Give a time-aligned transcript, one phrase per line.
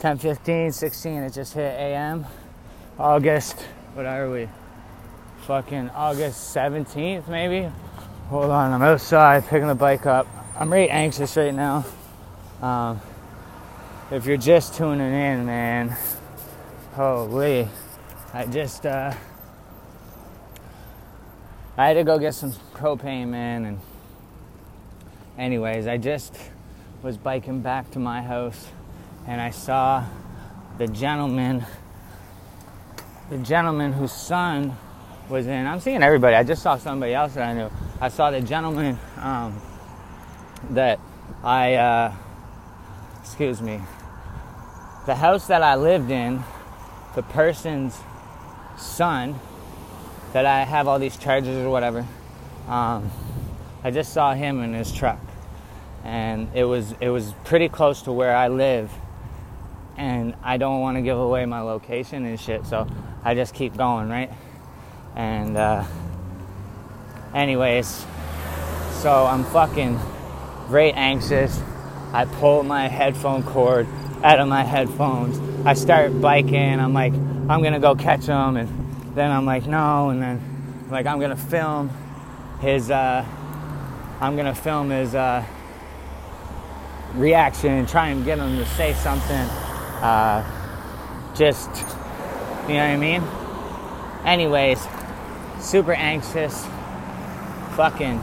[0.00, 2.26] 10 15 16 it just hit am
[2.98, 3.60] august
[3.94, 4.48] what are we?
[5.46, 7.70] Fucking august 17th maybe?
[8.28, 10.26] Hold on i'm outside picking the bike up.
[10.58, 11.84] I'm really anxious right now.
[12.62, 13.00] Um,
[14.10, 15.96] if you're just tuning in man
[16.94, 17.68] holy
[18.32, 19.12] i just uh,
[21.76, 23.80] i had to go get some propane man and
[25.38, 26.36] anyways i just
[27.02, 28.68] was biking back to my house
[29.26, 30.04] and I saw
[30.78, 31.64] the gentleman,
[33.30, 34.76] the gentleman whose son
[35.28, 35.66] was in.
[35.66, 36.36] I'm seeing everybody.
[36.36, 37.70] I just saw somebody else that I knew.
[38.00, 39.60] I saw the gentleman um,
[40.70, 41.00] that
[41.42, 42.14] I, uh,
[43.20, 43.80] excuse me,
[45.06, 46.42] the house that I lived in,
[47.14, 47.98] the person's
[48.76, 49.38] son
[50.32, 52.06] that I have all these charges or whatever.
[52.68, 53.10] Um,
[53.82, 55.20] I just saw him in his truck,
[56.02, 58.90] and it was it was pretty close to where I live
[59.96, 62.86] and I don't want to give away my location and shit, so
[63.22, 64.30] I just keep going, right?
[65.14, 65.84] And, uh,
[67.34, 68.04] anyways,
[69.00, 69.98] so I'm fucking
[70.68, 71.60] very anxious.
[72.12, 73.86] I pull my headphone cord
[74.22, 75.38] out of my headphones.
[75.66, 76.80] I start biking.
[76.80, 78.68] I'm like, I'm gonna go catch him, and
[79.14, 81.90] then I'm like, no, and then like I'm gonna film
[82.60, 82.90] his.
[82.90, 83.24] Uh,
[84.20, 85.44] I'm gonna film his uh,
[87.14, 89.48] reaction and try and get him to say something
[90.04, 90.44] uh,
[91.34, 91.70] just,
[92.68, 93.22] you know what I mean?
[94.26, 94.86] Anyways,
[95.60, 96.66] super anxious,
[97.74, 98.18] fucking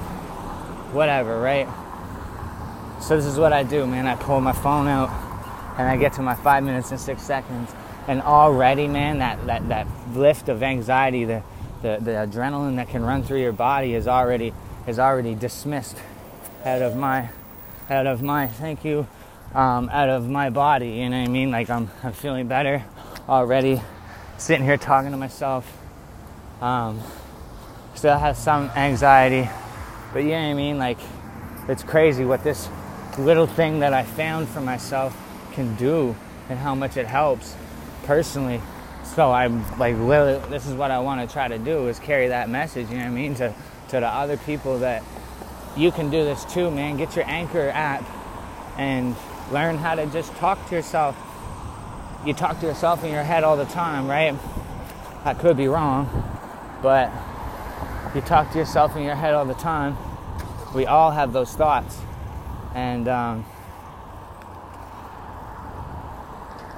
[0.93, 1.67] whatever, right?
[3.01, 4.05] So this is what I do, man.
[4.05, 5.09] I pull my phone out
[5.79, 7.71] and I get to my five minutes and six seconds.
[8.07, 11.41] And already, man, that, that, that lift of anxiety, the,
[11.81, 14.53] the, the adrenaline that can run through your body is already
[14.87, 15.97] is already dismissed
[16.65, 17.29] out of my
[17.89, 19.07] out of my thank you
[19.53, 20.89] um, out of my body.
[20.89, 21.51] You know what I mean?
[21.51, 22.83] Like I'm, I'm feeling better
[23.27, 23.81] already.
[24.37, 25.71] Sitting here talking to myself.
[26.61, 27.01] Um,
[27.95, 29.49] still have some anxiety,
[30.13, 30.77] but you know what I mean?
[30.77, 30.97] Like
[31.67, 32.69] it's crazy what this
[33.17, 35.17] little thing that I found for myself
[35.53, 36.15] can do
[36.49, 37.55] and how much it helps
[38.03, 38.61] personally.
[39.03, 42.29] So I'm like, literally, this is what I want to try to do is carry
[42.29, 42.89] that message.
[42.89, 43.35] You know what I mean?
[43.35, 43.53] To
[43.89, 45.03] to the other people that
[45.75, 46.97] you can do this too, man.
[46.97, 48.05] Get your Anchor app
[48.77, 49.15] and
[49.51, 51.17] Learn how to just talk to yourself.
[52.25, 54.33] You talk to yourself in your head all the time, right?
[55.25, 56.07] I could be wrong,
[56.81, 57.11] but
[58.15, 59.97] you talk to yourself in your head all the time.
[60.73, 61.99] We all have those thoughts.
[62.73, 63.45] And um,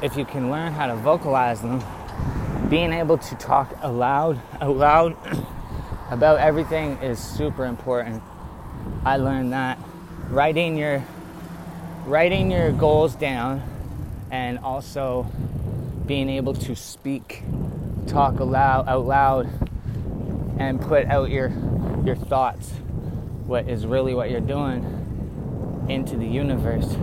[0.01, 1.83] if you can learn how to vocalize them,
[2.69, 5.15] being able to talk aloud, aloud
[6.09, 8.23] about everything is super important.
[9.05, 9.77] I learned that
[10.29, 11.05] writing your
[12.05, 13.61] writing your goals down
[14.29, 15.23] and also
[16.05, 17.43] being able to speak,
[18.07, 19.49] talk aloud, out loud,
[20.59, 21.51] and put out your
[22.03, 22.69] your thoughts,
[23.45, 26.95] what is really what you're doing, into the universe.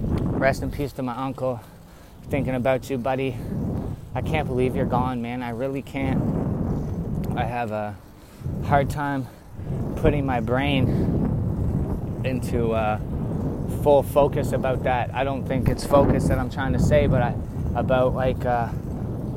[0.00, 1.60] Rest in peace to my uncle.
[2.30, 3.36] Thinking about you, buddy.
[4.14, 5.42] I can't believe you're gone, man.
[5.42, 6.22] I really can't.
[7.36, 7.94] I have a
[8.64, 9.26] hard time
[9.96, 10.88] putting my brain
[12.24, 12.98] into uh,
[13.82, 15.14] full focus about that.
[15.14, 17.34] I don't think it's focus that I'm trying to say, but I,
[17.74, 18.68] about like uh,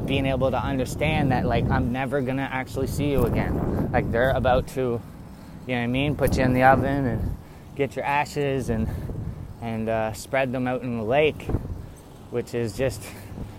[0.05, 3.91] being able to understand that like I'm never gonna actually see you again.
[3.91, 5.01] Like they're about to, you know
[5.67, 7.37] what I mean, put you in the oven and
[7.75, 8.87] get your ashes and
[9.61, 11.47] and uh, spread them out in the lake,
[12.29, 13.01] which is just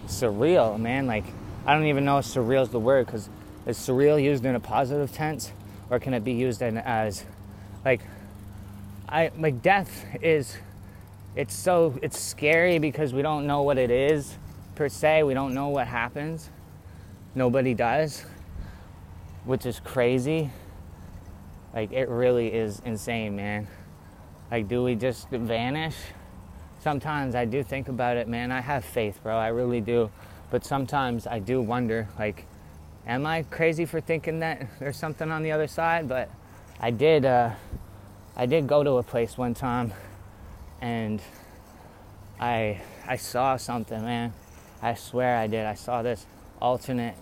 [0.07, 1.07] surreal, man.
[1.07, 1.25] Like
[1.67, 3.29] I don't even know if surreal is the word because
[3.67, 5.53] is surreal used in a positive tense
[5.91, 7.25] or can it be used in as
[7.85, 8.01] like
[9.11, 10.59] I like death is
[11.35, 14.37] it's so it's scary because we don't know what it is
[14.75, 15.23] per se.
[15.23, 16.51] We don't know what happens.
[17.35, 18.27] Nobody does,
[19.45, 20.51] which is crazy.
[21.73, 23.67] Like it really is insane, man.
[24.51, 25.97] Like do we just vanish?
[26.81, 28.53] Sometimes I do think about it, man.
[28.53, 29.37] I have faith, bro.
[29.37, 30.11] I really do.
[30.51, 32.45] But sometimes I do wonder like
[33.07, 36.09] am I crazy for thinking that there's something on the other side?
[36.09, 36.31] But
[36.79, 37.53] I did uh
[38.41, 39.93] I did go to a place one time
[40.81, 41.21] and
[42.39, 44.33] I I saw something, man.
[44.81, 45.67] I swear I did.
[45.67, 46.25] I saw this
[46.63, 47.17] alternate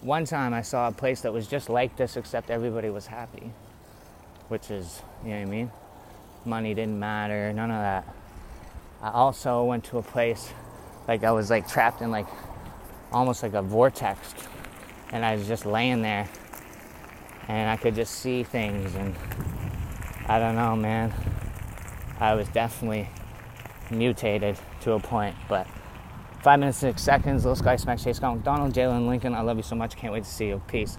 [0.00, 3.52] one time I saw a place that was just like this except everybody was happy.
[4.48, 5.70] Which is, you know what I mean?
[6.44, 8.12] Money didn't matter, none of that.
[9.02, 10.52] I also went to a place
[11.06, 12.26] like I was like trapped in like
[13.12, 14.34] almost like a vortex
[15.12, 16.28] and I was just laying there
[17.46, 19.14] and I could just see things and
[20.28, 21.14] I don't know, man.
[22.18, 23.08] I was definitely
[23.90, 25.36] mutated to a point.
[25.48, 25.66] But
[26.42, 29.34] five minutes, six seconds, Little Sky Smack Chase McDonald, Jalen Lincoln.
[29.34, 29.96] I love you so much.
[29.96, 30.60] Can't wait to see you.
[30.66, 30.94] Peace.